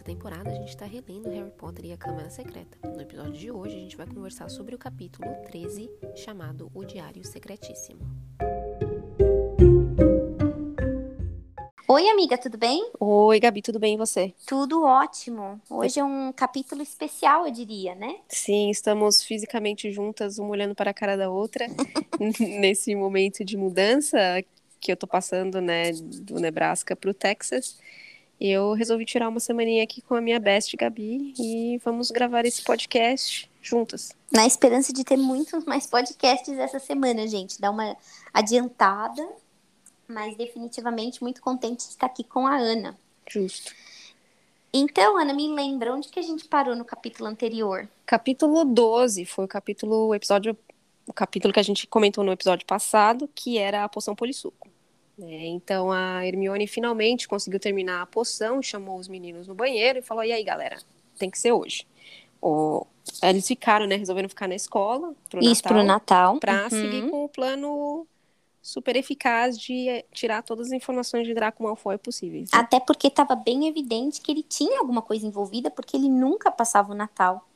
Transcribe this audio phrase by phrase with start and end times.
[0.00, 2.78] Nessa temporada a gente está relendo Harry Potter e a Câmara Secreta.
[2.88, 7.22] No episódio de hoje a gente vai conversar sobre o capítulo 13, chamado O Diário
[7.22, 8.00] Secretíssimo.
[11.86, 12.90] Oi, amiga, tudo bem?
[12.98, 14.32] Oi, Gabi, tudo bem e você?
[14.46, 15.60] Tudo ótimo.
[15.68, 18.20] Hoje é um capítulo especial, eu diria, né?
[18.26, 21.66] Sim, estamos fisicamente juntas, uma olhando para a cara da outra,
[22.40, 24.18] nesse momento de mudança
[24.80, 27.78] que eu tô passando, né, do Nebraska para o Texas.
[28.40, 32.64] Eu resolvi tirar uma semaninha aqui com a minha best Gabi e vamos gravar esse
[32.64, 34.16] podcast juntas.
[34.32, 37.60] Na esperança de ter muitos mais podcasts essa semana, gente.
[37.60, 37.94] Dar uma
[38.32, 39.28] adiantada,
[40.08, 42.98] mas definitivamente muito contente de estar aqui com a Ana.
[43.28, 43.74] Justo.
[44.72, 47.86] Então, Ana, me lembra onde que a gente parou no capítulo anterior?
[48.06, 50.56] Capítulo 12 foi o capítulo, o episódio,
[51.06, 54.69] o capítulo que a gente comentou no episódio passado, que era a poção polissuco.
[55.22, 60.02] É, então a Hermione finalmente conseguiu terminar a poção, chamou os meninos no banheiro e
[60.02, 60.78] falou: e aí, galera,
[61.18, 61.86] tem que ser hoje.
[62.40, 62.86] O...
[63.22, 63.96] Eles ficaram, né?
[63.96, 66.38] Resolveram ficar na escola pro Isso, Natal, pro Natal.
[66.38, 66.70] Pra uhum.
[66.70, 68.06] seguir com o plano
[68.62, 72.50] super eficaz de eh, tirar todas as informações de Draco Malfoy possíveis.
[72.50, 72.58] Né?
[72.58, 76.92] Até porque estava bem evidente que ele tinha alguma coisa envolvida, porque ele nunca passava
[76.92, 77.46] o Natal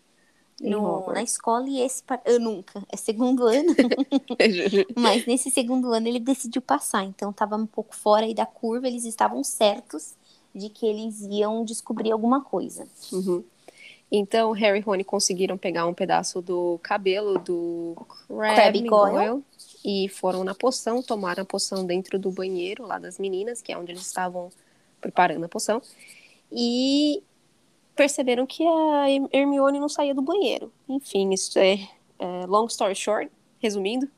[0.61, 3.75] no, na escola e esse eu nunca é segundo ano.
[4.97, 9.05] Mas nesse segundo ano ele decidiu passar então estava um pouco fora da curva eles
[9.05, 10.15] estavam certos
[10.55, 12.87] de que eles iam descobrir alguma coisa.
[13.13, 13.43] Uhum.
[14.11, 17.97] então Harry e Rony conseguiram pegar um pedaço do cabelo do
[18.29, 19.43] Crabbe Goyle
[19.85, 23.79] e foram na poção tomaram a poção dentro do banheiro lá das meninas que é
[23.79, 24.51] onde eles estavam
[25.01, 25.83] preparando a poção
[26.51, 27.23] e
[27.95, 30.73] perceberam que a Hermione não saía do banheiro.
[30.89, 34.09] Enfim, isso é, é long story short, resumindo,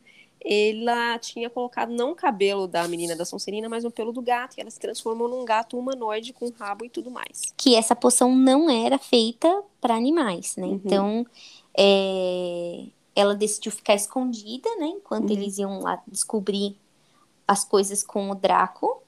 [0.49, 4.57] ela tinha colocado não o cabelo da menina da Sonserina, mas o pelo do gato,
[4.57, 7.53] e ela se transformou num gato humanoide com rabo e tudo mais.
[7.57, 10.67] Que essa poção não era feita para animais, né?
[10.67, 10.75] Uhum.
[10.85, 11.27] Então,
[11.77, 12.85] é...
[13.17, 14.87] ela decidiu ficar escondida, né?
[14.87, 15.37] Enquanto uhum.
[15.37, 16.77] eles iam lá descobrir
[17.47, 19.03] as coisas com o Draco.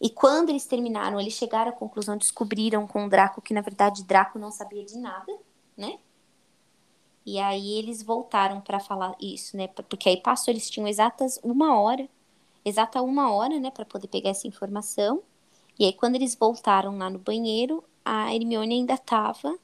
[0.00, 4.04] E quando eles terminaram, eles chegaram à conclusão, descobriram com o Draco que, na verdade,
[4.04, 5.36] Draco não sabia de nada,
[5.76, 5.98] né?
[7.26, 9.68] E aí eles voltaram para falar isso, né?
[9.68, 12.08] Porque aí passou, eles tinham exatas uma hora,
[12.64, 15.22] exata uma hora, né, para poder pegar essa informação.
[15.78, 19.58] E aí quando eles voltaram lá no banheiro, a Hermione ainda tava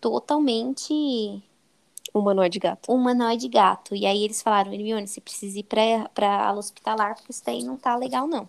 [0.00, 1.42] totalmente
[2.12, 2.92] humanoide gato.
[2.92, 3.94] Humanoide gato.
[3.94, 7.62] E aí eles falaram, Hermione, você precisa ir para para ala hospitalar porque isso daí
[7.64, 8.48] não tá legal não.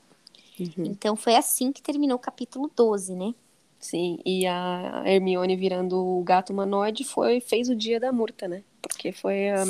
[0.60, 0.86] Uhum.
[0.86, 3.34] Então foi assim que terminou o capítulo 12, né?
[3.80, 8.64] Sim, e a Hermione virando o gato humanoide foi fez o dia da Murta, né?
[8.82, 9.64] Porque foi a,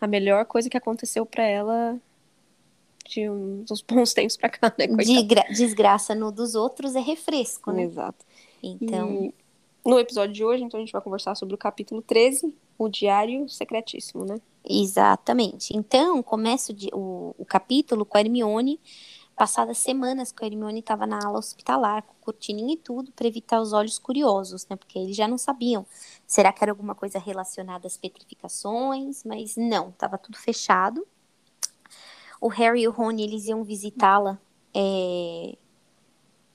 [0.00, 2.00] a melhor coisa que aconteceu para ela
[3.04, 4.86] de uns bons tempos pra cá, né?
[4.86, 7.82] De desgraça no dos outros é refresco, né?
[7.82, 8.24] Exato.
[8.62, 9.24] Então.
[9.24, 9.34] E
[9.88, 13.48] no episódio de hoje, então, a gente vai conversar sobre o capítulo 13, o Diário
[13.48, 14.38] Secretíssimo, né?
[14.68, 15.74] Exatamente.
[15.74, 18.78] Então, começa o, o, o capítulo com a Hermione
[19.38, 23.60] passadas semanas que a Hermione estava na ala hospitalar, com cortininha e tudo, para evitar
[23.60, 24.74] os olhos curiosos, né?
[24.76, 25.86] Porque eles já não sabiam.
[26.26, 29.22] Será que era alguma coisa relacionada às petrificações?
[29.24, 31.06] Mas não, estava tudo fechado.
[32.40, 34.38] O Harry e o Rony, eles iam visitá-la
[34.74, 35.56] é,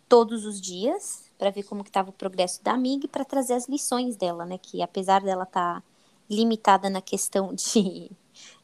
[0.10, 3.54] todos os dias, para ver como que estava o progresso da amiga e para trazer
[3.54, 4.58] as lições dela, né?
[4.58, 5.84] Que apesar dela estar tá
[6.30, 8.12] limitada na questão de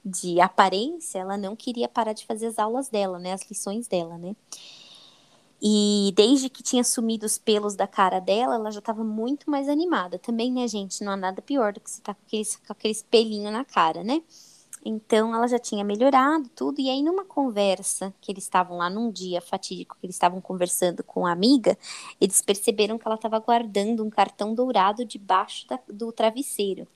[0.04, 4.18] de aparência, ela não queria parar de fazer as aulas dela, né, as lições dela,
[4.18, 4.36] né.
[5.62, 9.68] E desde que tinha sumido os pelos da cara dela, ela já estava muito mais
[9.68, 10.18] animada.
[10.18, 13.52] Também, né, gente, não há nada pior do que você tá com aquele, com espelhinho
[13.52, 14.22] na cara, né?
[14.84, 16.80] Então ela já tinha melhorado tudo.
[16.80, 21.04] E aí, numa conversa que eles estavam lá num dia fatídico que eles estavam conversando
[21.04, 21.78] com a amiga,
[22.20, 26.88] eles perceberam que ela estava guardando um cartão dourado debaixo da, do travesseiro.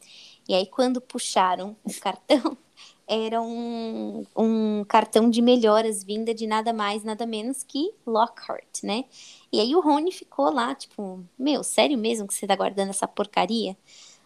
[0.48, 2.58] E aí, quando puxaram o cartão,
[3.08, 9.06] era um, um cartão de melhoras vinda de nada mais, nada menos que Lockhart, né?
[9.52, 13.08] E aí o Rony ficou lá, tipo, meu, sério mesmo que você tá guardando essa
[13.08, 13.78] porcaria?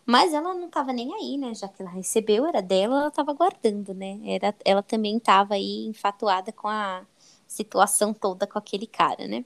[0.05, 1.53] Mas ela não tava nem aí, né?
[1.53, 4.19] Já que ela recebeu, era dela, ela tava guardando, né?
[4.25, 7.05] Era, ela também tava aí enfatuada com a
[7.47, 9.43] situação toda com aquele cara, né?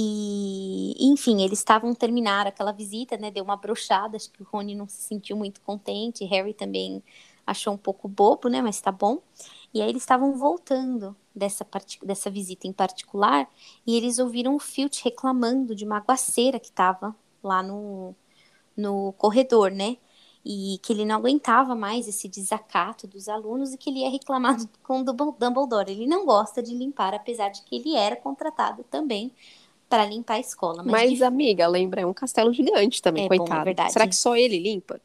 [0.00, 3.32] E, enfim, eles estavam terminar aquela visita, né?
[3.32, 7.02] Deu uma brochada, acho que o Rony não se sentiu muito contente, Harry também
[7.44, 8.62] achou um pouco bobo, né?
[8.62, 9.20] Mas tá bom.
[9.74, 11.98] E aí eles estavam voltando dessa, part...
[12.04, 13.48] dessa visita em particular
[13.84, 17.12] e eles ouviram o Filch reclamando de uma aguaceira que estava
[17.42, 18.14] lá no,
[18.76, 19.96] no corredor, né?
[20.44, 24.56] E que ele não aguentava mais esse desacato dos alunos e que ele ia reclamar
[24.84, 25.90] com o Dumbledore.
[25.90, 29.32] Ele não gosta de limpar, apesar de que ele era contratado também
[29.88, 30.82] para limpar a escola.
[30.82, 31.24] Mas, mas de...
[31.24, 33.50] amiga, lembra, é um castelo gigante também, é coitado.
[33.50, 33.92] Bom, é verdade.
[33.92, 35.00] Será que só ele limpa?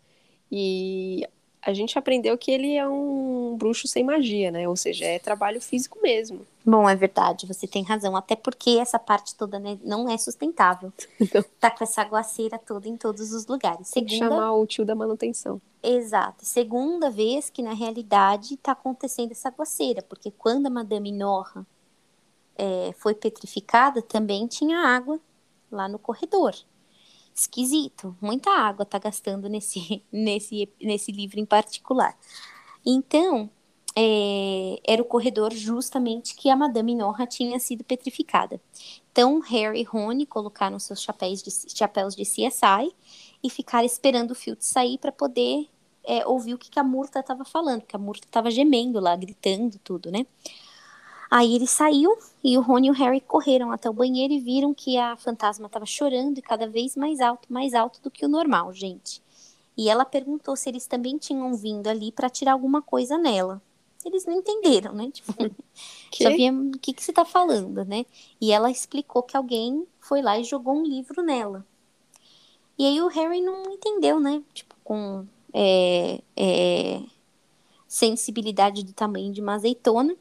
[0.52, 1.28] E
[1.66, 4.68] a gente aprendeu que ele é um bruxo sem magia, né?
[4.68, 6.46] Ou seja, é trabalho físico mesmo.
[6.66, 8.16] Bom, é verdade, você tem razão.
[8.16, 10.92] Até porque essa parte toda né, não é sustentável.
[11.20, 11.44] Então...
[11.60, 13.88] Tá com essa aguaceira toda em todos os lugares.
[13.88, 14.10] Segunda...
[14.10, 15.62] Tem que chamar o tio da manutenção.
[15.82, 16.46] Exato.
[16.46, 20.02] Segunda vez que, na realidade, tá acontecendo essa aguaceira.
[20.02, 21.66] Porque quando a Madame Norra
[22.58, 25.20] é, foi petrificada, também tinha água
[25.72, 26.56] lá no corredor
[27.36, 28.16] esquisito.
[28.22, 32.18] Muita água tá gastando nesse, nesse, nesse livro em particular.
[32.86, 33.50] Então,
[33.96, 38.60] é, era o corredor justamente que a Madame Norra tinha sido petrificada.
[39.12, 42.94] Então, Harry e Rony colocaram seus chapéus de, chapéus de CSI
[43.44, 45.70] e ficaram esperando o Filch sair para poder
[46.04, 49.16] é, ouvir o que, que a Murta estava falando, porque a Murta estava gemendo lá,
[49.16, 50.26] gritando tudo, né?
[51.36, 54.72] Aí ele saiu e o Rony e o Harry correram até o banheiro e viram
[54.72, 58.30] que a fantasma estava chorando e cada vez mais alto, mais alto do que o
[58.30, 59.20] normal, gente.
[59.76, 63.60] E ela perguntou se eles também tinham vindo ali para tirar alguma coisa nela.
[64.06, 65.10] Eles não entenderam, né?
[65.10, 65.34] Tipo,
[66.12, 66.24] que?
[66.24, 68.06] sabia o que, que você está falando, né?
[68.40, 71.66] E ela explicou que alguém foi lá e jogou um livro nela.
[72.78, 74.44] E aí o Harry não entendeu, né?
[74.54, 77.02] Tipo, com é, é,
[77.88, 80.16] sensibilidade do tamanho de uma azeitona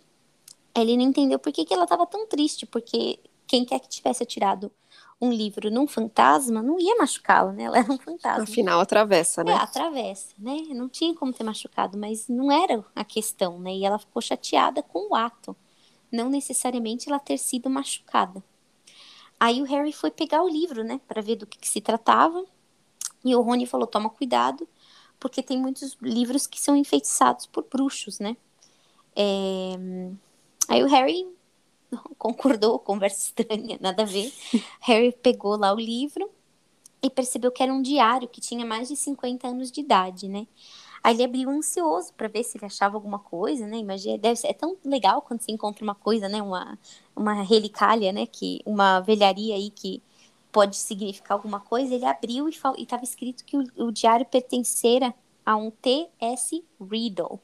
[0.75, 4.23] ele não entendeu por que, que ela estava tão triste, porque quem quer que tivesse
[4.23, 4.73] atirado
[5.21, 7.65] um livro num fantasma não ia machucá-la, né?
[7.65, 8.43] Ela era um fantasma.
[8.43, 9.53] Afinal, atravessa, né?
[9.53, 10.57] É, atravessa, né?
[10.71, 13.73] Não tinha como ter machucado, mas não era a questão, né?
[13.73, 15.57] E ela ficou chateada com o ato,
[16.11, 18.43] não necessariamente ela ter sido machucada.
[19.39, 22.45] Aí o Harry foi pegar o livro, né, para ver do que, que se tratava,
[23.25, 24.69] e o Rony falou: toma cuidado,
[25.21, 28.37] porque tem muitos livros que são enfeitiçados por bruxos, né?
[29.15, 29.77] É...
[30.69, 31.27] Aí o Harry
[32.19, 34.33] concordou, conversa estranha, nada a ver.
[34.81, 36.31] Harry pegou lá o livro
[37.03, 40.47] e percebeu que era um diário que tinha mais de 50 anos de idade, né?
[41.03, 43.77] Aí ele abriu ansioso para ver se ele achava alguma coisa, né?
[43.77, 46.41] Imagina, deve ser, é tão legal quando você encontra uma coisa, né?
[46.41, 46.79] Uma,
[47.15, 48.25] uma relicália, né?
[48.25, 50.01] Que, uma velharia aí que
[50.53, 51.93] pode significar alguma coisa.
[51.93, 55.13] Ele abriu e estava escrito que o, o diário pertencera
[55.45, 56.65] a um T.S.
[56.81, 57.41] Riddle.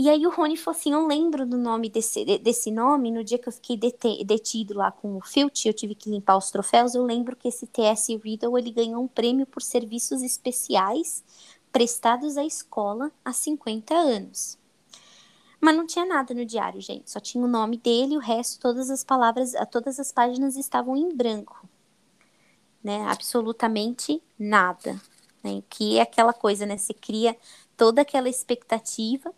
[0.00, 3.36] E aí o Rony falou assim: Eu lembro do nome desse, desse nome, no dia
[3.36, 6.94] que eu fiquei detido lá com o Filch, eu tive que limpar os troféus.
[6.94, 8.16] Eu lembro que esse T.S.
[8.16, 11.22] Riddle ele ganhou um prêmio por serviços especiais
[11.70, 14.58] prestados à escola há 50 anos.
[15.60, 17.10] Mas não tinha nada no diário, gente.
[17.10, 21.14] Só tinha o nome dele, o resto, todas as palavras, todas as páginas estavam em
[21.14, 21.68] branco.
[22.82, 23.02] Né?
[23.02, 24.98] Absolutamente nada.
[25.44, 25.62] Né?
[25.68, 26.78] Que é aquela coisa, né?
[26.78, 27.36] Você cria
[27.76, 29.30] toda aquela expectativa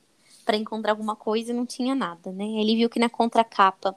[0.44, 2.44] para encontrar alguma coisa e não tinha nada, né?
[2.44, 3.96] Ele viu que na contracapa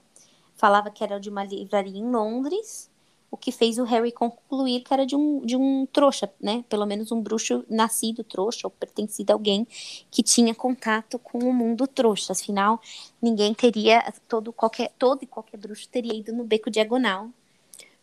[0.56, 2.90] falava que era de uma livraria em Londres,
[3.30, 6.64] o que fez o Harry concluir que era de um, de um trouxa, né?
[6.70, 9.68] Pelo menos um bruxo nascido trouxa ou pertencido a alguém
[10.10, 12.32] que tinha contato com o mundo trouxa.
[12.32, 12.80] Afinal,
[13.22, 17.30] ninguém teria, todo, qualquer, todo e qualquer bruxo teria ido no beco diagonal.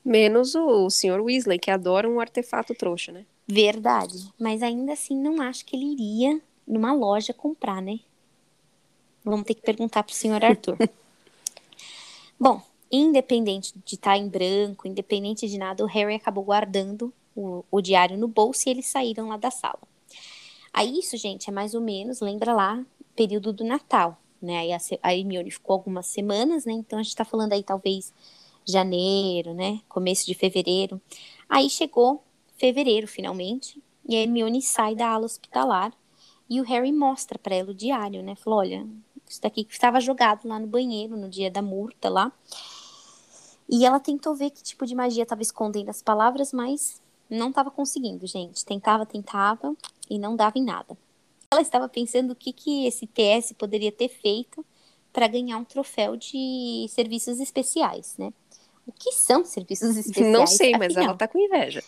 [0.05, 1.21] Menos o Sr.
[1.21, 3.25] Weasley, que adora um artefato trouxa, né?
[3.47, 4.29] Verdade.
[4.39, 8.01] Mas ainda assim, não acho que ele iria numa loja comprar, né?
[9.25, 10.77] Vamos ter que perguntar para o senhor Arthur.
[12.39, 12.61] Bom,
[12.91, 17.81] independente de estar tá em branco, independente de nada, o Harry acabou guardando o, o
[17.81, 19.79] diário no bolso e eles saíram lá da sala.
[20.73, 24.59] Aí isso, gente, é mais ou menos, lembra lá, período do Natal, né?
[24.59, 26.73] Aí a, a Hermione ficou algumas semanas, né?
[26.73, 28.13] Então a gente tá falando aí talvez
[28.65, 29.81] janeiro, né?
[29.89, 31.01] Começo de fevereiro.
[31.49, 32.23] Aí chegou
[32.57, 35.93] fevereiro, finalmente, e a Hermione sai da ala hospitalar
[36.49, 38.35] e o Harry mostra para ela o diário, né?
[38.37, 38.87] Falou, olha,
[39.33, 42.33] isso daqui que estava jogado lá no banheiro no dia da murta lá.
[43.69, 47.71] E ela tentou ver que tipo de magia estava escondendo as palavras, mas não estava
[47.71, 48.65] conseguindo, gente.
[48.65, 49.75] Tentava, tentava
[50.11, 50.97] e não dava em nada.
[51.51, 54.65] Ela estava pensando o que, que esse TS poderia ter feito
[55.13, 58.33] para ganhar um troféu de serviços especiais, né?
[58.87, 60.33] O que são serviços especiais?
[60.33, 61.83] Não sei, mas ela tá com inveja.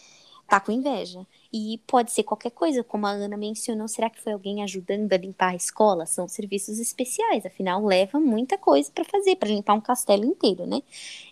[0.46, 1.26] Tá com inveja.
[1.56, 5.16] E pode ser qualquer coisa, como a Ana mencionou, será que foi alguém ajudando a
[5.16, 6.04] limpar a escola?
[6.04, 10.82] São serviços especiais, afinal leva muita coisa para fazer, para limpar um castelo inteiro, né?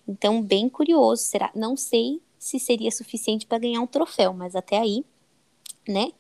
[0.06, 1.50] Então, bem curioso, será?
[1.56, 5.04] Não sei se seria suficiente para ganhar um troféu, mas até aí,
[5.88, 6.12] né?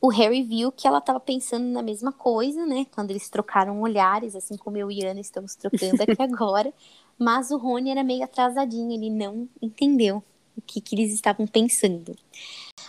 [0.00, 2.86] O Harry viu que ela estava pensando na mesma coisa, né?
[2.94, 6.72] Quando eles trocaram olhares, assim como eu e Ana estamos trocando aqui agora.
[7.18, 10.22] Mas o Rony era meio atrasadinho, ele não entendeu
[10.56, 12.16] o que, que eles estavam pensando.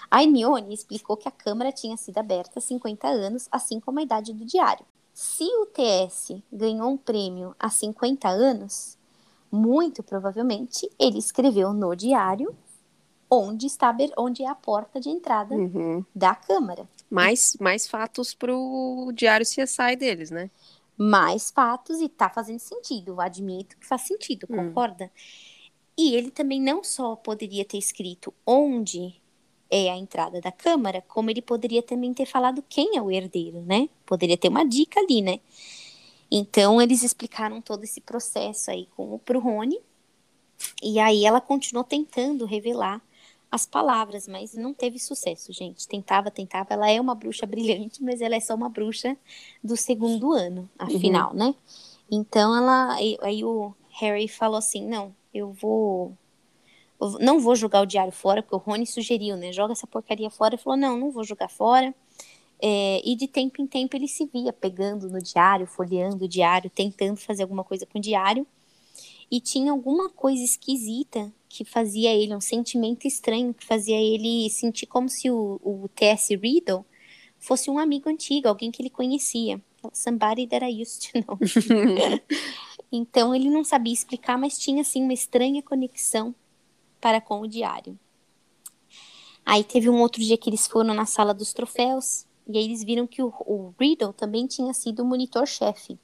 [0.09, 4.03] A Hermione explicou que a Câmara tinha sido aberta há 50 anos, assim como a
[4.03, 4.85] idade do diário.
[5.13, 8.97] Se o TS ganhou um prêmio há 50 anos,
[9.51, 12.55] Muito provavelmente ele escreveu no diário
[13.29, 16.03] onde está onde é a porta de entrada Uhum.
[16.15, 16.89] da câmara.
[17.09, 20.49] Mais, mais fatos pro diário CSI deles, né?
[20.97, 23.21] Mais fatos e tá fazendo sentido.
[23.21, 24.71] Admito que faz sentido, Hum.
[25.97, 29.15] E ele também não só poderia ter escrito onde
[29.69, 33.61] é a entrada da câmara, como ele poderia também ter falado quem é o herdeiro,
[33.61, 33.89] né?
[34.05, 35.39] Poderia ter uma dica ali, né?
[36.29, 39.79] Então eles explicaram todo esse processo aí com pro Rony.
[40.81, 43.01] E aí ela continuou tentando revelar
[43.51, 45.87] as palavras, mas não teve sucesso, gente.
[45.87, 46.73] Tentava, tentava.
[46.73, 49.15] Ela é uma bruxa brilhante, mas ela é só uma bruxa
[49.63, 51.53] do segundo ano, afinal, né?
[52.09, 56.15] Então ela, aí o Harry falou assim, não, eu vou,
[56.99, 59.51] eu não vou jogar o diário fora, porque o Rony sugeriu, né?
[59.51, 60.55] Joga essa porcaria fora.
[60.55, 61.93] Ele falou, não, não vou jogar fora.
[62.61, 66.69] É, e de tempo em tempo ele se via pegando no diário, folheando o diário,
[66.69, 68.47] tentando fazer alguma coisa com o diário.
[69.29, 74.85] E tinha alguma coisa esquisita que fazia ele, um sentimento estranho, que fazia ele sentir
[74.85, 76.35] como se o, o T.S.
[76.35, 76.85] Riddle
[77.39, 79.59] fosse um amigo antigo, alguém que ele conhecia.
[79.91, 81.37] Somebody that I used to know.
[82.95, 86.33] então ele não sabia explicar, mas tinha assim uma estranha conexão
[87.01, 87.97] para com o diário.
[89.45, 92.83] Aí teve um outro dia que eles foram na sala dos troféus e aí eles
[92.83, 95.97] viram que o, o Riddle também tinha sido monitor-chefe.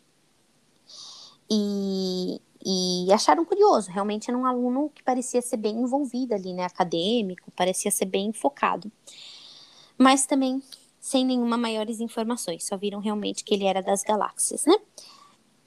[1.50, 6.66] E, e acharam curioso, realmente era um aluno que parecia ser bem envolvido ali, né,
[6.66, 8.92] acadêmico, parecia ser bem focado.
[9.98, 10.62] Mas também
[11.00, 14.76] sem nenhuma maiores informações, só viram realmente que ele era das galáxias, né?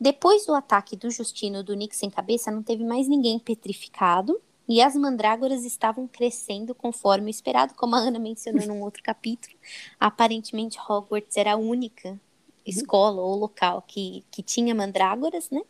[0.02, 4.36] Depois do ataque do Justino do Nick sem cabeça, não teve mais ninguém petrificado,
[4.68, 9.54] e as mandrágoras estavam crescendo conforme o esperado, como a Ana mencionou num outro capítulo.
[10.00, 12.20] Aparentemente, Hogwarts era a única
[12.66, 15.62] escola ou local que, que tinha mandrágoras, né?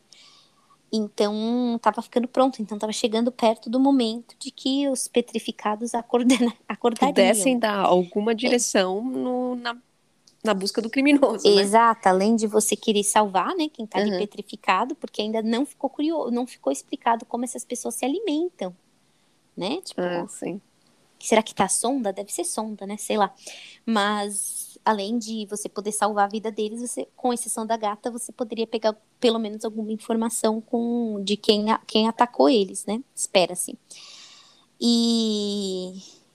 [0.90, 2.62] Então, estava ficando pronto.
[2.62, 6.54] Então, estava chegando perto do momento de que os petrificados acordariam.
[7.12, 9.76] Pudessem dar alguma direção no, na,
[10.44, 11.62] na busca do criminoso, né?
[11.62, 14.18] Exato, além de você querer salvar, né, quem tá ali Uhum.
[14.18, 18.74] petrificado, porque ainda não ficou curioso, não ficou explicado como essas pessoas se alimentam,
[19.56, 19.80] né?
[19.82, 20.60] Tipo, Ah, sim.
[21.20, 22.12] será que tá sonda?
[22.12, 22.96] Deve ser sonda, né?
[22.96, 23.32] Sei lá.
[23.86, 28.32] Mas além de você poder salvar a vida deles, você, com exceção da gata, você
[28.32, 33.00] poderia pegar pelo menos alguma informação com de quem, quem atacou eles, né?
[33.14, 33.78] Espera-se.
[34.80, 35.92] E,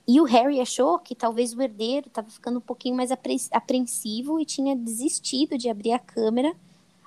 [0.07, 4.39] e o Harry achou que talvez o herdeiro estava ficando um pouquinho mais apre- apreensivo
[4.39, 6.55] e tinha desistido de abrir a câmera,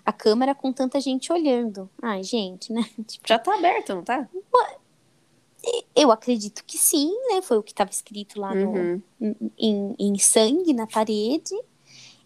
[0.04, 1.88] a câmera com tanta gente olhando.
[2.02, 2.82] Ai, gente, né?
[3.06, 4.28] Tipo, Já tá aberto, não tá?
[5.94, 7.42] eu acredito que sim, né?
[7.42, 9.02] Foi o que estava escrito lá no, Uhum.
[9.58, 11.54] em, em sangue na parede.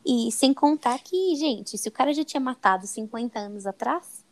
[0.07, 4.25] E sem contar que, gente, se o cara já tinha matado 50 anos atrás,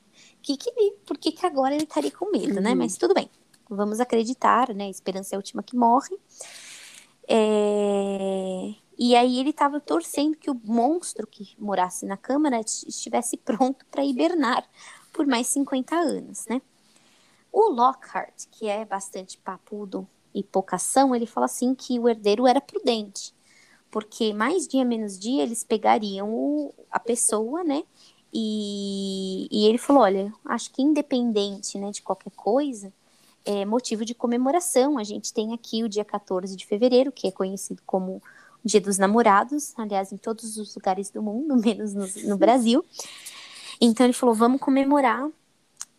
[0.42, 2.70] que que ele, por que, que agora ele estaria com medo, né?
[2.72, 2.76] Uhum.
[2.76, 3.28] Mas tudo bem.
[3.74, 4.88] Vamos acreditar, né?
[4.90, 6.16] Esperança é a última que morre.
[7.28, 13.36] É, E aí ele estava torcendo que o monstro que morasse na câmara est- estivesse
[13.36, 14.64] pronto para hibernar
[15.12, 16.60] por mais 50 anos, né?
[17.52, 22.60] O Lockhart, que é bastante papudo e poucação, ele fala assim que o herdeiro era
[22.60, 23.34] prudente,
[23.90, 27.84] porque mais dia menos dia eles pegariam o- a pessoa, né?
[28.32, 32.92] E, e ele falou, olha, acho que independente, né, de qualquer coisa,
[33.44, 34.98] é motivo de comemoração.
[34.98, 38.22] A gente tem aqui o dia 14 de fevereiro, que é conhecido como
[38.64, 42.84] Dia dos Namorados, aliás, em todos os lugares do mundo, menos no, no Brasil.
[43.80, 45.28] Então ele falou, vamos comemorar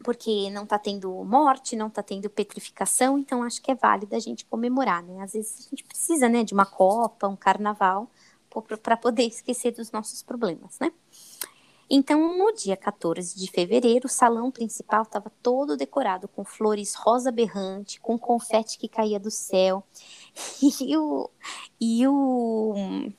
[0.03, 4.19] porque não tá tendo morte, não tá tendo petrificação, então acho que é válido a
[4.19, 5.21] gente comemorar, né?
[5.23, 8.11] Às vezes a gente precisa, né, de uma copa, um carnaval,
[8.83, 10.91] para poder esquecer dos nossos problemas, né?
[11.89, 17.31] Então, no dia 14 de fevereiro, o salão principal estava todo decorado com flores rosa
[17.31, 19.83] berrante, com confete que caía do céu.
[20.81, 21.29] E o,
[21.79, 23.11] e o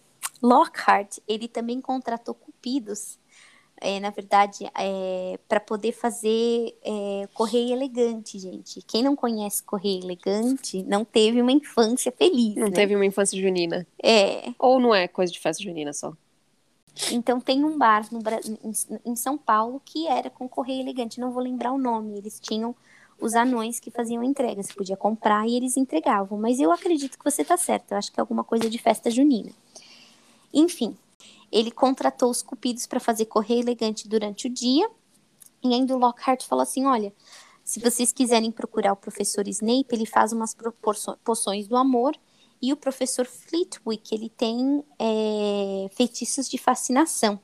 [0.43, 3.19] Lockhart, ele também contratou cupidos
[3.81, 8.81] é, na verdade, é, para poder fazer é, correio elegante, gente.
[8.87, 12.55] Quem não conhece correio elegante não teve uma infância feliz.
[12.55, 12.73] Não né?
[12.73, 13.87] teve uma infância junina.
[14.03, 16.15] É, Ou não é coisa de festa junina só?
[17.11, 18.21] Então tem um bar no
[19.05, 21.21] em, São Paulo que era com correio elegante.
[21.21, 22.17] Não vou lembrar o nome.
[22.17, 22.75] Eles tinham
[23.21, 24.63] os anões que faziam entrega.
[24.63, 26.39] Você podia comprar e eles entregavam.
[26.39, 27.93] Mas eu acredito que você está certo.
[27.93, 29.51] Eu acho que é alguma coisa de festa junina.
[30.53, 30.97] Enfim,
[31.51, 34.89] ele contratou os cupidos para fazer correio elegante durante o dia.
[35.63, 37.13] E ainda o Lockhart falou assim: olha,
[37.65, 40.57] se vocês quiserem procurar o professor Snape, ele faz umas
[41.25, 42.15] poções do amor.
[42.65, 47.39] E o professor Flitwick, ele tem é, feitiços de fascinação.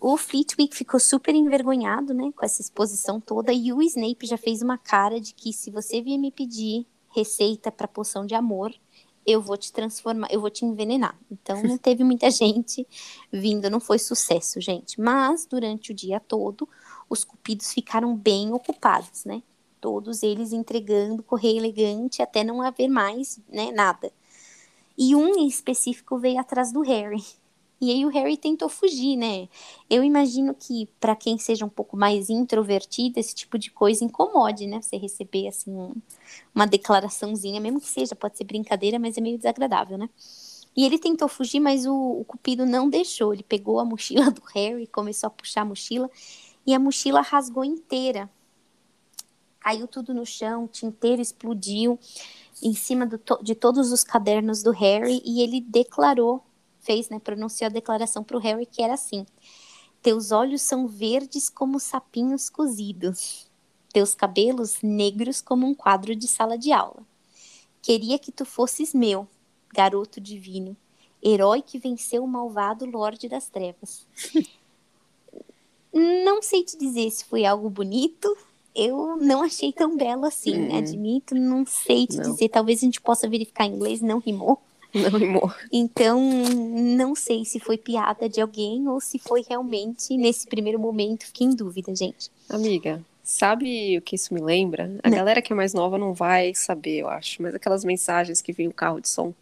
[0.00, 4.62] O Flitwick ficou super envergonhado, né, com essa exposição toda, e o Snape já fez
[4.62, 8.74] uma cara de que se você vier me pedir receita para poção de amor,
[9.24, 11.16] eu vou te transformar, eu vou te envenenar.
[11.30, 12.84] Então não teve muita gente
[13.30, 15.00] vindo, não foi sucesso, gente.
[15.00, 16.68] Mas durante o dia todo,
[17.08, 19.40] os cupidos ficaram bem ocupados, né?
[19.80, 24.12] Todos eles entregando correio elegante até não haver mais, né, nada.
[24.96, 27.24] E um em específico veio atrás do Harry.
[27.80, 29.48] E aí o Harry tentou fugir, né?
[29.88, 34.66] Eu imagino que para quem seja um pouco mais introvertido, esse tipo de coisa incomode,
[34.66, 34.82] né?
[34.82, 35.94] Você receber assim um,
[36.54, 40.10] uma declaraçãozinha, mesmo que seja, pode ser brincadeira, mas é meio desagradável, né?
[40.76, 43.32] E ele tentou fugir, mas o, o Cupido não deixou.
[43.32, 46.10] Ele pegou a mochila do Harry, começou a puxar a mochila
[46.66, 48.30] e a mochila rasgou inteira.
[49.60, 51.98] Caiu tudo no chão, o tinteiro explodiu
[52.62, 56.42] em cima do, de todos os cadernos do Harry e ele declarou
[56.80, 59.24] fez, né, pronunciou a declaração para o Harry que era assim:
[60.02, 63.46] Teus olhos são verdes como sapinhos cozidos,
[63.92, 67.06] teus cabelos negros como um quadro de sala de aula.
[67.82, 69.28] Queria que tu fosses meu,
[69.72, 70.76] garoto divino,
[71.22, 74.06] herói que venceu o malvado Lorde das Trevas.
[75.92, 78.36] não sei te dizer se foi algo bonito.
[78.74, 80.78] Eu não achei tão belo assim, hum.
[80.78, 82.30] admito, não sei te não.
[82.30, 82.48] dizer.
[82.48, 84.60] Talvez a gente possa verificar em inglês, não rimou.
[84.94, 85.52] Não rimou.
[85.72, 91.26] Então, não sei se foi piada de alguém ou se foi realmente nesse primeiro momento.
[91.26, 92.30] Fiquei em dúvida, gente.
[92.48, 94.90] Amiga, sabe o que isso me lembra?
[95.02, 95.16] A não.
[95.16, 97.42] galera que é mais nova não vai saber, eu acho.
[97.42, 99.32] Mas aquelas mensagens que vem o carro de som.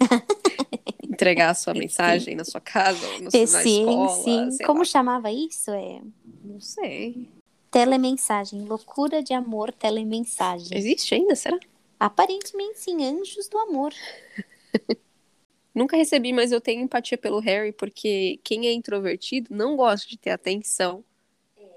[1.02, 2.36] Entregar a sua mensagem sim.
[2.36, 4.50] na sua casa, ou no, sim, na escola.
[4.50, 4.84] Sim, Como lá.
[4.84, 5.72] chamava isso?
[5.72, 6.00] É...
[6.44, 7.28] Não sei.
[7.70, 8.64] Telemensagem.
[8.64, 10.76] Loucura de amor, telemensagem.
[10.76, 11.58] Existe ainda, será?
[11.98, 13.92] Aparentemente sim, anjos do amor.
[15.74, 20.16] Nunca recebi, mas eu tenho empatia pelo Harry, porque quem é introvertido não gosta de
[20.16, 21.04] ter atenção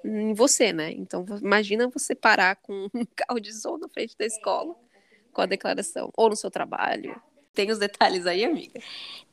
[0.04, 0.92] em você, né?
[0.92, 4.76] Então, imagina você parar com um carro de som na frente da escola
[5.32, 7.20] com a declaração, ou no seu trabalho.
[7.54, 8.82] Tem os detalhes aí, amiga?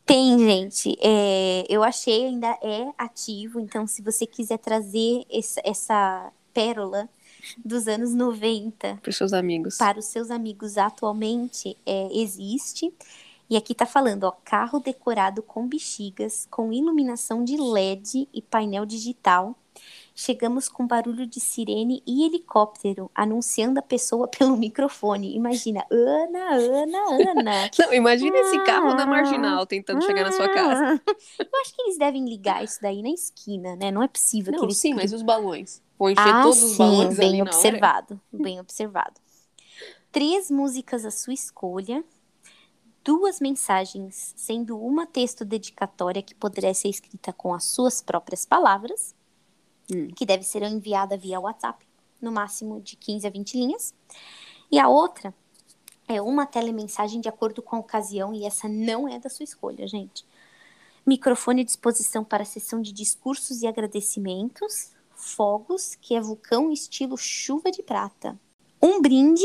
[0.05, 0.97] Tem, gente.
[1.01, 7.09] É, eu achei ainda é ativo, então se você quiser trazer essa, essa pérola
[7.65, 12.93] dos anos 90 para os seus amigos, para os seus amigos atualmente, é, existe.
[13.51, 18.85] E aqui tá falando, ó, carro decorado com bexigas, com iluminação de LED e painel
[18.85, 19.57] digital.
[20.21, 25.33] Chegamos com barulho de sirene e helicóptero, anunciando a pessoa pelo microfone.
[25.37, 27.71] Imagina, Ana, Ana, Ana.
[27.79, 31.01] Não, imagina ah, esse carro na marginal tentando ah, chegar na sua casa.
[31.39, 33.93] Eu acho que eles devem ligar isso daí na esquina, né?
[33.93, 34.79] Não é possível Não, que eles.
[34.79, 35.81] Sim, mas os balões.
[35.97, 39.21] Vou encher ah, todos sim, os balões bem observado, bem observado.
[40.11, 42.03] Três músicas à sua escolha
[43.05, 49.15] duas mensagens, sendo uma texto dedicatória que poderia ser escrita com as suas próprias palavras,
[49.93, 50.09] hum.
[50.15, 51.87] que deve ser enviada via WhatsApp,
[52.21, 53.95] no máximo de 15 a 20 linhas,
[54.71, 55.35] e a outra
[56.07, 59.87] é uma telemensagem de acordo com a ocasião, e essa não é da sua escolha,
[59.87, 60.25] gente.
[61.07, 67.71] Microfone à disposição para sessão de discursos e agradecimentos, fogos, que é vulcão estilo chuva
[67.71, 68.39] de prata.
[68.81, 69.45] Um brinde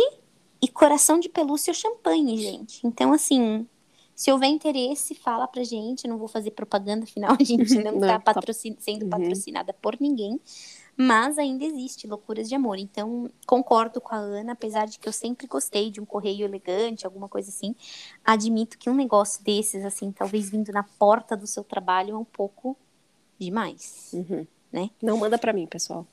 [0.62, 2.86] e coração de pelúcia ou champanhe, gente.
[2.86, 3.68] Então, assim,
[4.16, 6.08] se houver interesse, fala pra gente.
[6.08, 8.34] não vou fazer propaganda, afinal a gente não, não tá, tá.
[8.34, 9.10] patrocin sendo uhum.
[9.10, 10.40] patrocinada por ninguém.
[10.96, 12.78] Mas ainda existe loucuras de amor.
[12.78, 17.06] Então, concordo com a Ana, apesar de que eu sempre gostei de um correio elegante,
[17.06, 17.76] alguma coisa assim.
[18.24, 22.24] Admito que um negócio desses, assim, talvez vindo na porta do seu trabalho, é um
[22.24, 22.78] pouco
[23.40, 24.12] demais.
[24.14, 24.46] Uhum.
[24.72, 24.92] Né?
[25.02, 26.06] Não manda para mim, pessoal.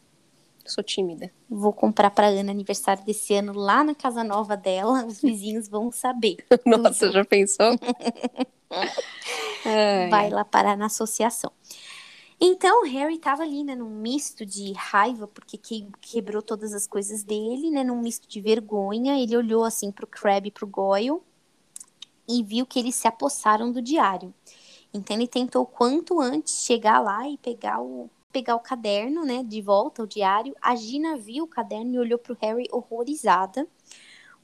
[0.64, 1.32] Sou tímida.
[1.48, 5.04] Vou comprar para Ana aniversário desse ano lá na casa nova dela.
[5.04, 6.36] Os vizinhos vão saber.
[6.64, 7.12] Nossa, tudo.
[7.12, 7.76] já pensou?
[10.10, 11.52] Vai lá parar na associação.
[12.42, 16.86] Então, o Harry estava ali, né, num misto de raiva, porque que, quebrou todas as
[16.86, 19.22] coisas dele, né, num misto de vergonha.
[19.22, 21.20] Ele olhou assim pro Crab e pro Goyle
[22.26, 24.32] e viu que eles se apossaram do diário.
[24.94, 29.60] Então, ele tentou quanto antes chegar lá e pegar o pegar o caderno, né, de
[29.60, 30.54] volta, o diário.
[30.60, 33.66] A Gina viu o caderno e olhou para o Harry horrorizada.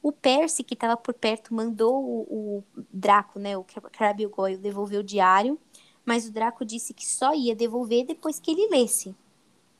[0.02, 5.00] O Percy, que estava por perto, mandou o, o, Draco, né, o Crabbe Goyle, devolver
[5.00, 5.58] o diário,
[6.04, 9.14] mas o Draco disse que só ia devolver depois que ele lesse.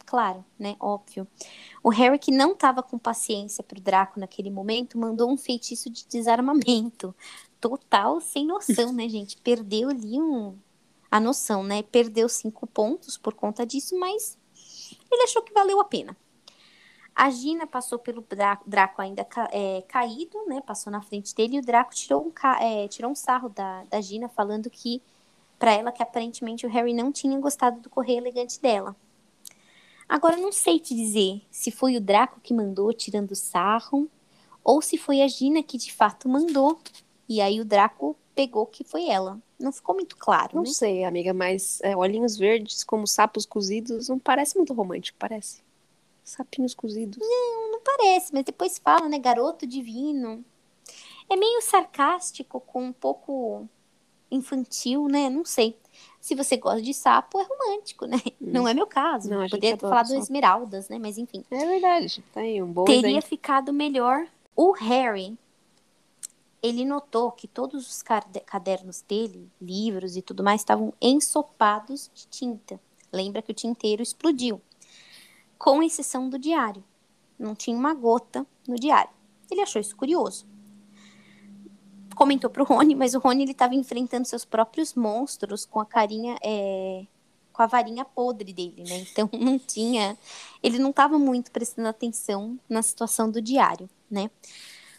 [0.05, 1.27] Claro, né, óbvio.
[1.83, 5.90] O Harry, que não estava com paciência para o Draco naquele momento, mandou um feitiço
[5.90, 7.14] de desarmamento.
[7.61, 9.37] Total sem noção, né, gente?
[9.38, 10.57] Perdeu ali um,
[11.16, 11.83] a noção, né?
[11.83, 14.38] Perdeu cinco pontos por conta disso, mas
[15.11, 16.16] ele achou que valeu a pena.
[17.14, 18.22] A Gina passou pelo
[18.66, 20.61] Draco ainda ca é, caído, né?
[20.61, 24.00] Passou na frente dele e o Draco tirou um, é, tirou um sarro da, da
[24.00, 25.02] Gina, falando que
[25.59, 28.94] para ela que aparentemente o Harry não tinha gostado do correio elegante dela.
[30.07, 34.11] Agora não sei te dizer se foi o Draco que mandou tirando sarro
[34.62, 36.79] ou se foi a Gina que de fato mandou
[37.26, 39.40] e aí o Draco pegou que foi ela.
[39.59, 40.69] Não ficou muito claro, Não né?
[40.69, 45.62] sei, amiga, mas é, olhinhos verdes como sapos cozidos não parece muito romântico, parece.
[46.23, 47.19] Sapinhos cozidos.
[47.19, 49.19] Não parece, mas depois fala, né?
[49.19, 50.45] Garoto divino.
[51.29, 53.66] É meio sarcástico, com um pouco
[54.31, 55.31] infantil, né?
[55.31, 55.77] Não sei.
[56.21, 58.21] Se você gosta de sapo, é romântico, né?
[58.40, 59.29] Não é meu caso.
[59.29, 59.38] Hum.
[59.38, 60.99] Não, Poderia ter falado esmeraldas, né?
[60.99, 61.45] Mas enfim.
[61.51, 62.23] É verdade.
[62.33, 64.27] Tá aí um bom Teria ficado melhor.
[64.55, 65.37] O Harry,
[66.62, 72.27] ele notou que todos os cade- cadernos dele, livros e tudo mais, estavam ensopados de
[72.27, 72.81] tinta.
[73.12, 74.61] Lembra que o tinteiro explodiu.
[75.59, 76.85] Com exceção do diário.
[77.38, 79.11] Não tinha uma gota no diário.
[79.51, 80.47] Ele achou isso curioso.
[82.14, 87.07] Comentou pro Rony, mas o Rony estava enfrentando seus próprios monstros com a carinha, é,
[87.53, 89.07] com a varinha podre dele, né?
[89.11, 90.16] Então não tinha,
[90.62, 94.31] ele não estava muito prestando atenção na situação do diário, né?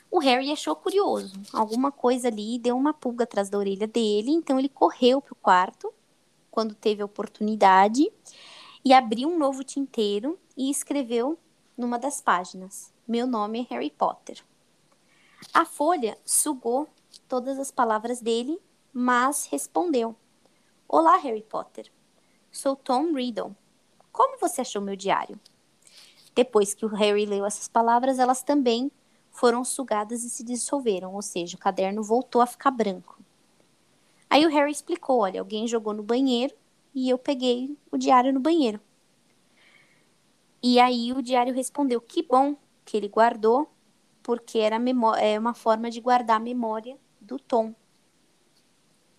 [0.10, 4.58] O Harry achou curioso, alguma coisa ali deu uma pulga atrás da orelha dele, então
[4.58, 5.94] ele correu pro quarto
[6.50, 8.12] quando teve a oportunidade
[8.84, 11.38] e abriu um novo tinteiro e escreveu
[11.78, 14.44] numa das páginas: Meu nome é Harry Potter.
[15.54, 16.88] A folha sugou
[17.28, 18.60] todas as palavras dele,
[18.94, 20.16] mas respondeu:
[20.88, 21.92] Olá, Harry Potter.
[22.50, 23.56] Sou Tom Riddle.
[24.12, 25.40] Como você achou meu diário?
[26.34, 28.92] Depois que o Harry leu essas palavras, elas também
[29.38, 33.20] foram sugadas e se dissolveram, ou seja, o caderno voltou a ficar branco.
[34.28, 36.56] Aí o Harry explicou: olha, alguém jogou no banheiro
[36.94, 38.82] e eu peguei o diário no banheiro.
[40.62, 43.70] E aí o diário respondeu: que bom que ele guardou,
[44.24, 44.78] porque era
[45.22, 47.76] é uma forma de guardar a memória do Tom.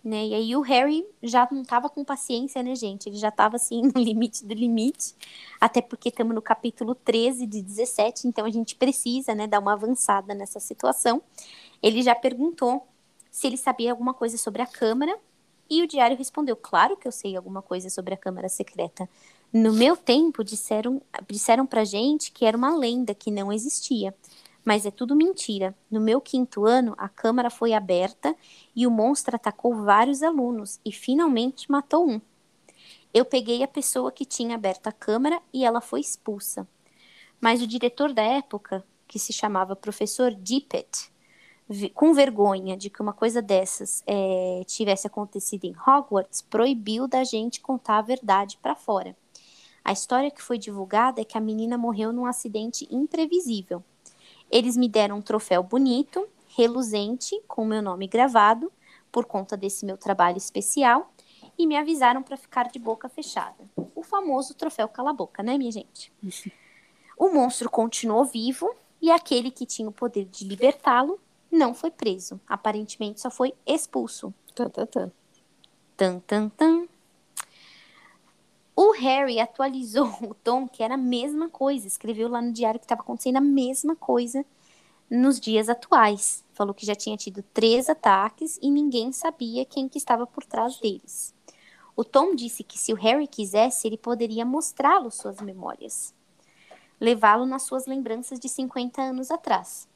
[0.03, 0.27] Né?
[0.27, 3.09] E aí o Harry já não tava com paciência, né, gente?
[3.09, 5.13] Ele já tava assim no limite do limite.
[5.59, 9.73] Até porque estamos no capítulo 13 de 17, então a gente precisa, né, dar uma
[9.73, 11.21] avançada nessa situação.
[11.83, 12.87] Ele já perguntou
[13.29, 15.17] se ele sabia alguma coisa sobre a Câmara,
[15.69, 19.07] e o diário respondeu: Claro que eu sei alguma coisa sobre a Câmara Secreta.
[19.51, 24.13] No meu tempo, disseram, disseram pra gente que era uma lenda que não existia.
[24.69, 25.75] Mas é tudo mentira.
[25.89, 28.35] No meu quinto ano, a Câmara foi aberta
[28.75, 32.21] e o monstro atacou vários alunos e finalmente matou um.
[33.11, 36.67] Eu peguei a pessoa que tinha aberto a Câmara e ela foi expulsa.
[37.41, 41.11] Mas o diretor da época, que se chamava professor Dippet,
[41.95, 47.59] com vergonha de que uma coisa dessas eh, tivesse acontecido em Hogwarts, proibiu da gente
[47.59, 49.17] contar a verdade para fora.
[49.83, 53.83] A história que foi divulgada é que a menina morreu num acidente imprevisível.
[54.49, 58.71] Eles me deram um troféu bonito, reluzente, com meu nome gravado,
[59.11, 61.11] por conta desse meu trabalho especial,
[61.57, 63.69] e me avisaram para ficar de boca fechada.
[63.95, 66.11] O famoso troféu cala-boca, né, minha gente?
[67.17, 71.19] O monstro continuou vivo e aquele que tinha o poder de libertá-lo
[71.51, 72.39] não foi preso.
[72.47, 74.33] Aparentemente só foi expulso.
[74.55, 75.09] Tá, tá, tá.
[75.97, 76.87] Tan, tan, tan.
[78.89, 81.85] O Harry atualizou o Tom, que era a mesma coisa.
[81.85, 84.43] Escreveu lá no diário que estava acontecendo a mesma coisa
[85.07, 86.43] nos dias atuais.
[86.53, 90.79] Falou que já tinha tido três ataques e ninguém sabia quem que estava por trás
[90.79, 91.35] deles.
[91.95, 96.11] O Tom disse que se o Harry quisesse, ele poderia mostrá-lo suas memórias.
[96.99, 99.87] Levá-lo nas suas lembranças de 50 anos atrás.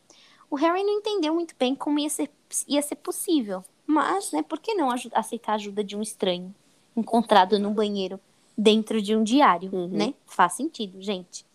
[0.51, 2.29] O Harry não entendeu muito bem como ia ser,
[2.67, 3.63] ia ser possível.
[3.87, 6.53] Mas, né, por que não aceitar a ajuda de um estranho
[6.95, 8.19] encontrado no banheiro
[8.57, 9.87] dentro de um diário, Uhum.
[9.89, 10.13] né?
[10.25, 11.45] Faz sentido, gente.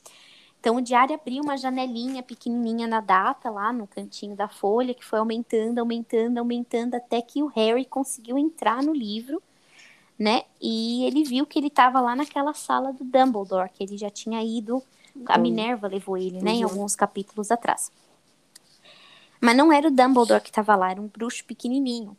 [0.60, 5.04] Então o diário abriu uma janelinha pequenininha na data lá no cantinho da folha que
[5.04, 9.40] foi aumentando, aumentando, aumentando até que o Harry conseguiu entrar no livro,
[10.18, 10.42] né?
[10.60, 14.42] E ele viu que ele estava lá naquela sala do Dumbledore, que ele já tinha
[14.42, 14.82] ido,
[15.26, 15.42] a Uhum.
[15.42, 16.70] Minerva levou ele, né, em Uhum.
[16.70, 17.92] alguns capítulos atrás.
[19.40, 22.16] Mas não era o Dumbledore que estava lá, era um bruxo pequenininho.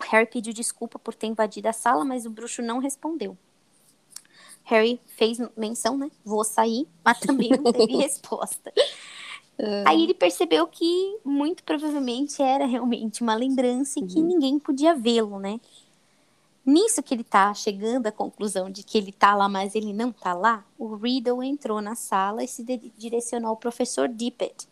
[0.00, 3.36] O Harry pediu desculpa por ter invadido a sala, mas o bruxo não respondeu.
[4.64, 6.10] Harry fez menção, né?
[6.24, 8.72] Vou sair, mas também não teve resposta.
[9.84, 14.28] Aí ele percebeu que muito provavelmente era realmente uma lembrança e que Uhum.
[14.28, 15.60] ninguém podia vê-lo, né?
[16.66, 20.10] Nisso que ele tá chegando à conclusão de que ele tá lá, mas ele não
[20.10, 22.64] tá lá, o Riddle entrou na sala e se
[22.96, 24.66] direcionou ao professor Dippet,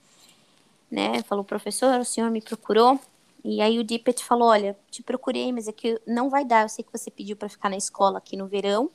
[0.91, 1.23] né?
[1.23, 2.99] Falou, professor, o senhor me procurou?
[3.45, 6.63] E aí o Dippet falou, olha, te procurei, mas é que não vai dar.
[6.65, 8.91] Eu sei que você pediu para ficar na escola aqui no verão,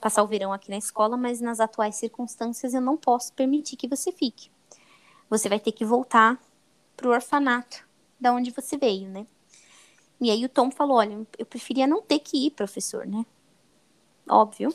[0.00, 3.88] passar o verão aqui na escola, mas nas atuais circunstâncias eu não posso permitir que
[3.88, 4.50] você fique.
[5.28, 6.40] Você vai ter que voltar
[6.96, 7.84] pro orfanato,
[8.18, 9.26] da onde você veio, né?
[10.20, 13.24] E aí o Tom falou: Olha, eu preferia não ter que ir, professor, né?
[14.28, 14.72] Óbvio.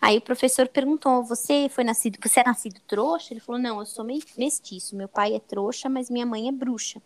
[0.00, 3.32] Aí o professor perguntou: Você foi nascido, você é nascido trouxa?
[3.32, 4.96] Ele falou: Não, eu sou mestiço.
[4.96, 7.02] Meu pai é trouxa, mas minha mãe é bruxa.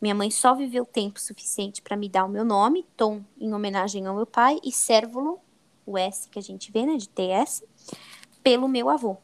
[0.00, 4.06] Minha mãe só viveu tempo suficiente para me dar o meu nome, Tom, em homenagem
[4.06, 5.40] ao meu pai, e Cérvulo,
[5.88, 7.64] o S que a gente vê, né, de TS,
[8.42, 9.16] pelo meu avô.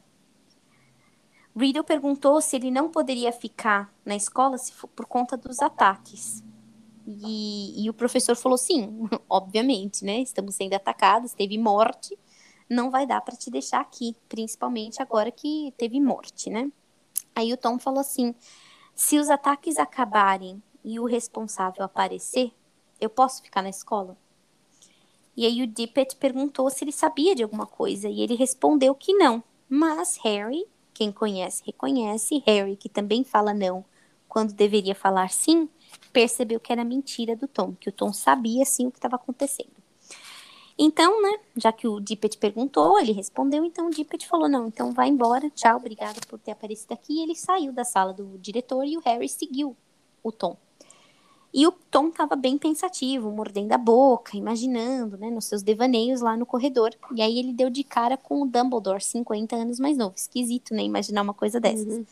[1.55, 4.57] Riddle perguntou se ele não poderia ficar na escola
[4.95, 6.43] por conta dos ataques.
[7.07, 10.19] E, e o professor falou: sim, obviamente, né?
[10.19, 12.17] Estamos sendo atacados, teve morte,
[12.69, 16.69] não vai dar para te deixar aqui, principalmente agora que teve morte, né?
[17.33, 18.35] Aí o Tom falou assim:
[18.93, 22.51] se os ataques acabarem e o responsável aparecer,
[22.99, 24.17] eu posso ficar na escola?
[25.35, 29.13] E aí o Dippet perguntou se ele sabia de alguma coisa e ele respondeu que
[29.13, 29.43] não.
[29.67, 33.83] Mas Harry, quem conhece, reconhece, Harry, que também fala não
[34.35, 35.69] quando deveria falar sim,
[36.11, 39.71] percebeu que era mentira do Tom, que o Tom sabia sim o que estava acontecendo.
[40.77, 44.91] Então, né, já que o Dippet perguntou, ele respondeu, então o Dippet falou, não, então
[44.91, 48.83] vai embora, tchau, obrigada por ter aparecido aqui, e ele saiu da sala do diretor
[48.83, 49.73] e o Harry seguiu
[50.21, 50.57] o Tom.
[51.57, 56.35] E o Tom estava bem pensativo, mordendo a boca, imaginando, né, nos seus devaneios lá
[56.35, 56.93] no corredor.
[57.15, 60.13] E aí ele deu de cara com o Dumbledore, 50 anos mais novo.
[60.17, 61.87] Esquisito, né, imaginar uma coisa dessas.
[61.87, 62.05] Uhum.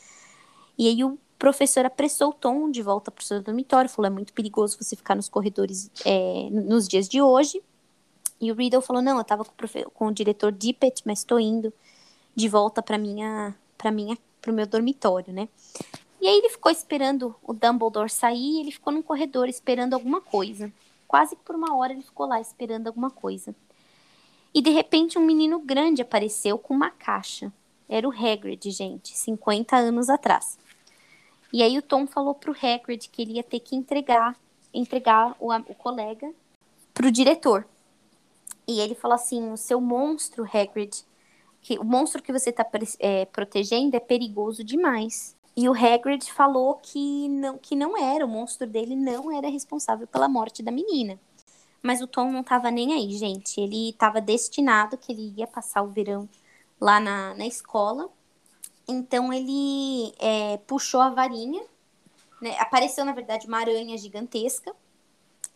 [0.78, 4.14] E aí o professor apressou o Tom de volta para o seu dormitório, falou: é
[4.14, 7.62] muito perigoso você ficar nos corredores é, nos dias de hoje.
[8.40, 9.52] E o Riddle falou: não, eu estava com,
[9.92, 11.70] com, o diretor Dippet, mas estou indo
[12.34, 15.50] de volta para minha, para minha, para o meu dormitório, né?
[16.24, 20.72] E aí ele ficou esperando o Dumbledore sair, ele ficou num corredor esperando alguma coisa.
[21.06, 23.54] Quase por uma hora ele ficou lá esperando alguma coisa.
[24.54, 27.52] E de repente um menino grande apareceu com uma caixa.
[27.86, 30.58] Era o Hagrid, gente, 50 anos atrás.
[31.52, 34.34] E aí o Tom falou pro Hagrid que ele ia ter que entregar,
[34.72, 36.32] entregar o, o colega
[36.94, 37.68] pro diretor.
[38.66, 41.04] E ele falou assim: o seu monstro, Hagrid,
[41.60, 42.66] que o monstro que você está
[42.98, 45.36] é, protegendo é perigoso demais.
[45.56, 50.06] E o Hagrid falou que não, que não era, o monstro dele não era responsável
[50.06, 51.18] pela morte da menina.
[51.82, 53.60] Mas o Tom não estava nem aí, gente.
[53.60, 56.28] Ele estava destinado que ele ia passar o verão
[56.80, 58.10] lá na, na escola
[58.86, 61.62] então ele é, puxou a varinha,
[62.40, 62.56] né?
[62.58, 64.74] apareceu na verdade uma aranha gigantesca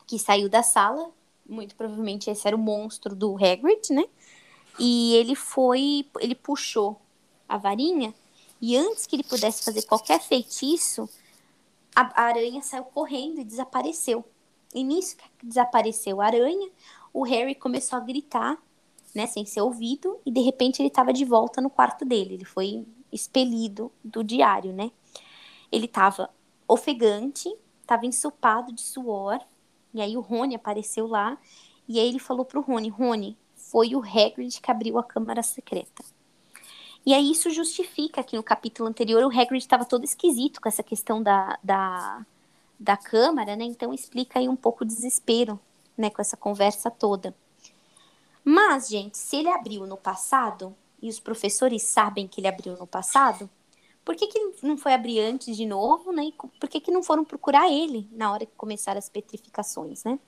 [0.06, 1.10] que saiu da sala.
[1.46, 4.04] Muito provavelmente esse era o monstro do Hagrid, né?
[4.78, 7.00] E ele foi, ele puxou
[7.48, 8.14] a varinha
[8.60, 11.08] e antes que ele pudesse fazer qualquer feitiço,
[11.94, 14.24] a, aranha saiu correndo e desapareceu.
[14.74, 16.70] E nisso que desapareceu a aranha,
[17.12, 18.58] o Harry começou a gritar,
[19.14, 22.34] né, sem ser ouvido, e de repente ele estava de volta no quarto dele.
[22.34, 24.90] Ele foi expelido do diário, né?
[25.72, 26.30] Ele estava
[26.66, 27.48] ofegante,
[27.80, 29.40] estava ensopado de suor,
[29.94, 31.38] e aí o Rony apareceu lá,
[31.88, 36.04] e aí ele falou pro Rony, Rony, foi o Hagrid que abriu a câmara secreta.
[37.06, 40.82] E aí isso justifica que no capítulo anterior o Hagrid estava todo esquisito com essa
[40.82, 42.26] questão da, da,
[42.78, 43.64] da câmara, né?
[43.64, 45.58] Então explica aí um pouco o desespero,
[45.96, 47.34] né, com essa conversa toda.
[48.44, 52.86] Mas, gente, se ele abriu no passado, e os professores sabem que ele abriu no
[52.86, 53.48] passado,
[54.04, 56.24] por que, que não foi abrir antes de novo, né?
[56.24, 60.18] E por que, que não foram procurar ele na hora que começaram as petrificações, né?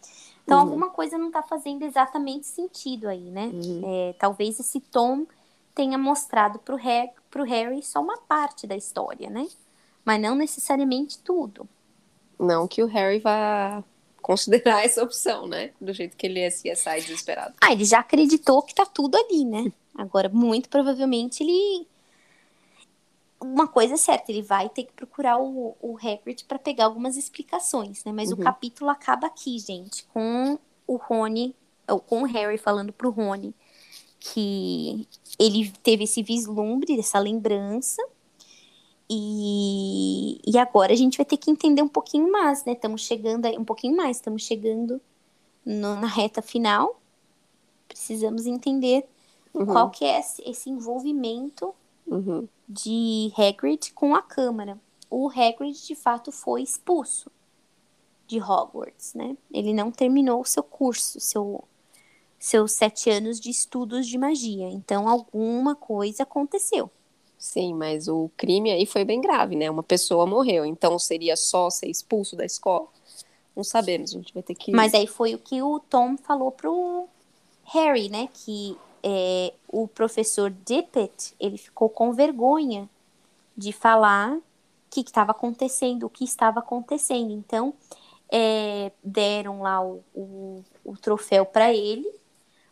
[0.44, 0.64] Então, uhum.
[0.64, 3.46] alguma coisa não está fazendo exatamente sentido aí, né?
[3.46, 3.82] Uhum.
[3.84, 5.26] É, talvez esse tom
[5.74, 7.10] tenha mostrado para o Harry,
[7.46, 9.46] Harry só uma parte da história, né?
[10.04, 11.68] Mas não necessariamente tudo.
[12.38, 13.84] Não que o Harry vá
[14.20, 15.72] considerar essa opção, né?
[15.80, 17.54] Do jeito que ele ia sair desesperado.
[17.60, 19.72] Ah, ele já acreditou que tá tudo ali, né?
[19.94, 21.86] Agora, muito provavelmente ele.
[23.42, 27.16] Uma coisa é certa, ele vai ter que procurar o, o Hagrid para pegar algumas
[27.16, 28.12] explicações, né?
[28.12, 28.38] Mas uhum.
[28.38, 31.56] o capítulo acaba aqui, gente, com o Rony,
[31.88, 33.54] ou com o Harry falando pro Rony
[34.20, 38.00] que ele teve esse vislumbre, essa lembrança,
[39.08, 42.72] e, e agora a gente vai ter que entender um pouquinho mais, né?
[42.72, 45.00] Estamos chegando aí, um pouquinho mais, estamos chegando
[45.64, 47.00] no, na reta final.
[47.88, 49.08] Precisamos entender
[49.54, 49.66] Uhum.
[49.66, 51.74] Qual que é esse, esse envolvimento
[52.06, 52.48] uhum.
[52.68, 54.78] de Hagrid com a Câmara?
[55.08, 57.30] O Hagrid, de fato, foi expulso
[58.26, 59.36] de Hogwarts, né?
[59.52, 61.64] Ele não terminou o seu curso, seu,
[62.40, 64.68] seus sete anos de estudos de magia.
[64.70, 66.90] Então, alguma coisa aconteceu.
[67.38, 69.70] Sim, mas o crime aí foi bem grave, né?
[69.70, 70.64] Uma pessoa morreu.
[70.64, 72.88] Então, seria só ser expulso da escola?
[73.54, 74.72] Não sabemos, a gente vai ter que...
[74.72, 77.06] Mas aí foi o que o Tom falou pro
[77.64, 78.28] Harry, né?
[78.32, 82.88] Que é, o professor Dippet, ele ficou com vergonha
[83.56, 84.42] de falar o
[84.90, 87.32] que estava acontecendo, o que estava acontecendo.
[87.32, 87.74] Então,
[88.30, 92.19] é, deram lá o, o, o troféu para ele,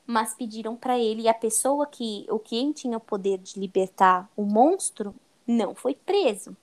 [0.08, 4.26] mas pediram para ele e a pessoa que, o quem tinha o poder de libertar
[4.34, 5.14] o monstro,
[5.46, 6.56] não foi preso.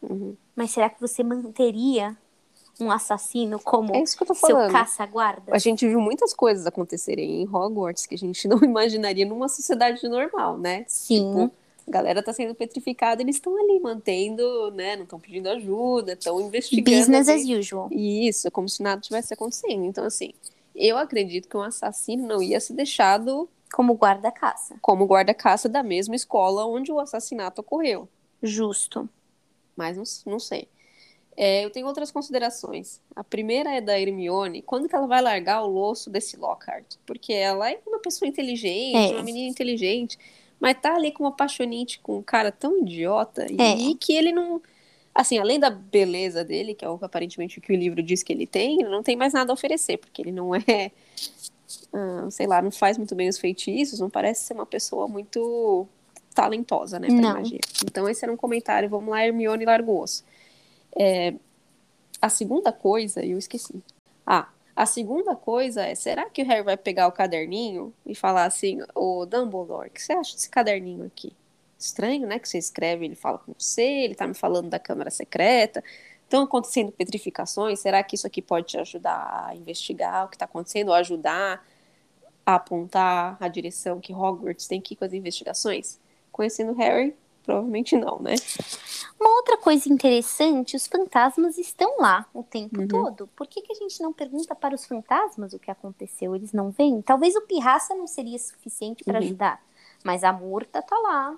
[0.00, 0.34] Uhum.
[0.56, 2.16] Mas será que você manteria
[2.80, 5.54] um assassino como É isso que eu tô seu caça-guarda?
[5.54, 10.08] A gente viu muitas coisas acontecerem em Hogwarts que a gente não imaginaria numa sociedade
[10.08, 10.86] normal, né?
[10.88, 11.28] Sim.
[11.28, 11.52] Tipo,
[11.86, 14.96] a galera tá sendo petrificada, eles estão ali mantendo, né?
[14.96, 16.96] Não estão pedindo ajuda, estão investigando.
[16.96, 17.52] Business ali.
[17.52, 17.88] as usual.
[17.92, 19.84] Isso, como se nada tivesse acontecendo.
[19.84, 20.32] Então, assim,
[20.74, 24.76] eu acredito que um assassino não ia ser deixado Como guarda-caça.
[24.80, 28.08] como guarda-caça da mesma escola onde o assassinato ocorreu.
[28.42, 29.08] Justo.
[29.76, 30.68] Mas não, não sei.
[31.34, 33.00] É, eu tenho outras considerações.
[33.16, 34.60] A primeira é da Hermione.
[34.60, 36.96] Quando que ela vai largar o loço desse Lockhart?
[37.06, 39.14] Porque ela é uma pessoa inteligente, É.
[39.14, 40.18] uma menina inteligente,
[40.60, 43.76] mas tá ali com uma apaixonite com um cara tão idiota É.
[43.78, 44.60] e que ele não.
[45.14, 48.32] Assim, além da beleza dele, que é o, aparentemente o que o livro diz que
[48.32, 50.90] ele tem, ele não tem mais nada a oferecer, porque ele não é.
[51.92, 55.86] ah, sei lá, não faz muito bem os feitiços, não parece ser uma pessoa muito
[56.34, 57.34] talentosa, né, pra Não.
[57.34, 57.60] magia.
[57.84, 58.88] Então, esse era um comentário.
[58.88, 60.24] Vamos lá, Hermione larga o osso.
[60.96, 61.34] É,
[62.20, 63.82] a segunda coisa, eu esqueci.
[64.26, 68.44] Ah, a segunda coisa é, será que o Harry vai pegar o caderninho e falar
[68.44, 71.32] assim, ô Dumbledore, o que você acha desse caderninho aqui?
[71.82, 75.10] Estranho, né, que você escreve, ele fala com você, ele tá me falando da Câmara
[75.10, 75.82] Secreta,
[76.24, 80.44] estão acontecendo petrificações, será que isso aqui pode te ajudar a investigar o que tá
[80.44, 81.66] acontecendo, ou ajudar
[82.46, 85.98] a apontar a direção que Hogwarts tem que ir com as investigações?
[86.30, 87.14] Conhecendo Harry,
[87.44, 88.34] provavelmente não, né?
[89.20, 92.88] Uma outra coisa interessante, os fantasmas estão lá o tempo Uhum.
[92.88, 93.26] todo.
[93.36, 96.34] Por que, que a gente não pergunta para os fantasmas o que aconteceu?
[96.34, 97.02] Eles não vêm?
[97.02, 99.24] Talvez o Pirraça não seria suficiente para Uhum.
[99.24, 99.62] ajudar.
[100.04, 101.36] Mas a Murta tá lá.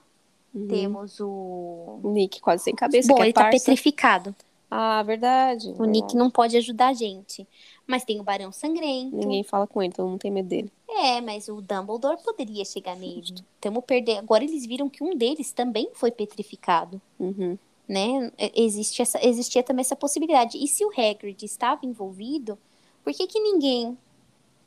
[0.54, 0.68] Uhum.
[0.68, 1.98] Temos o.
[2.02, 3.58] O Nick quase sem cabeça, Bom, é ele tá parça.
[3.58, 4.34] petrificado.
[4.70, 5.72] Ah, verdade.
[5.78, 7.46] O Nick não pode ajudar a gente.
[7.86, 9.14] Mas tem o Barão Sangrento.
[9.16, 10.72] Ninguém fala com ele, todo mundo tem medo dele.
[10.88, 13.34] É, mas o Dumbledore poderia chegar nele.
[13.60, 14.20] Tamo perdendo.
[14.20, 17.00] Agora eles viram que um deles também foi petrificado.
[17.20, 17.58] Uhum.
[17.86, 18.32] né?
[18.38, 20.56] E- Existe essa, existia também essa possibilidade.
[20.56, 22.58] E se o Hagrid estava envolvido,
[23.04, 23.96] por que, que ninguém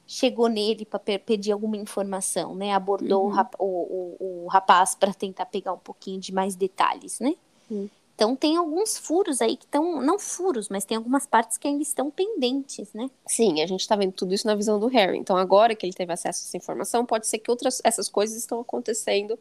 [0.08, 2.74] chegou nele para pedir alguma informação, né?
[2.74, 3.30] Abordou Uhum.
[3.30, 7.36] o, rap- o, o- rapaz para tentar pegar um pouquinho de mais detalhes, né?
[7.70, 7.90] Uhum.
[8.16, 11.84] Então tem alguns furos aí que estão, não furos, mas tem algumas partes que ainda
[11.84, 13.12] estão pendentes, né?
[13.28, 15.20] Sim, a gente tá vendo tudo isso na visão do Harry.
[15.20, 18.36] Então, agora que ele teve acesso a essa informação, pode ser que outras essas coisas
[18.38, 19.38] estão acontecendo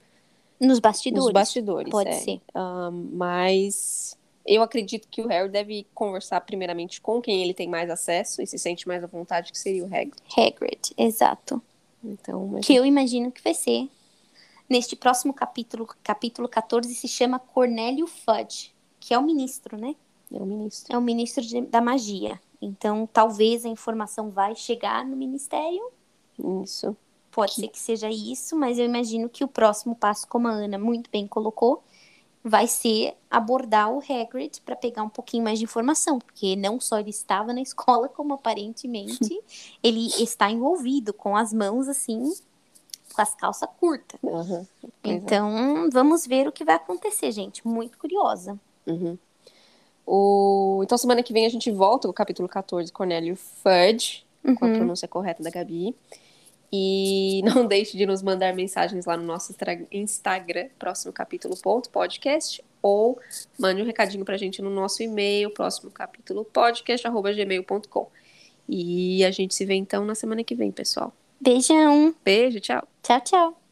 [0.60, 1.24] Nos bastidores.
[1.24, 1.90] nos bastidores.
[1.90, 2.12] Pode é.
[2.20, 2.40] ser.
[2.54, 7.90] Ah, mas eu acredito que o Harry deve conversar primeiramente com quem ele tem mais
[7.90, 10.14] acesso e se sente mais à vontade, que seria o Hagrid.
[10.36, 11.60] Hagrid, exato.
[12.02, 12.64] Então, mas...
[12.64, 13.88] que eu imagino que vai ser.
[14.68, 19.94] Neste próximo capítulo, capítulo 14, se chama Cornélio Fudge, que é o ministro, né?
[20.32, 20.94] é o ministro.
[20.94, 22.40] É o ministro de- da magia.
[22.60, 25.90] Então, talvez a informação vai chegar no ministério.
[26.64, 26.96] Isso.
[27.30, 30.78] Pode ser que seja isso, mas eu imagino que o próximo passo, como a Ana
[30.78, 31.84] muito bem colocou,
[32.48, 37.00] vai ser abordar o Hagrid para pegar um pouquinho mais de informação, porque não só
[37.00, 39.40] ele estava na escola, como aparentemente
[39.82, 42.32] ele está envolvido com as mãos assim,
[43.12, 44.20] com as calças curtas.
[44.22, 44.64] É.
[45.02, 47.66] Então, vamos ver o que vai acontecer, gente.
[47.66, 48.58] Muito curiosa.
[48.86, 49.18] Uhum.
[50.06, 50.80] O...
[50.84, 54.24] Então, semana que vem a gente volta com o capítulo 14, Cornélio Fudge,
[54.56, 54.76] com a Uhum.
[54.76, 55.96] pronúncia correta da Gabi.
[56.72, 59.54] E não deixe de nos mandar mensagens lá no nosso
[59.90, 63.18] Instagram, próximo capítulo ponto podcast, ou
[63.58, 68.08] mande um recadinho pra gente no nosso e-mail, próximo capítulo podcast, arroba gmail.com.
[68.68, 71.12] E a gente se vê então na semana que vem, pessoal.
[71.40, 72.14] Beijão.
[72.24, 72.86] Beijo, tchau!
[73.02, 73.65] Tchau, tchau.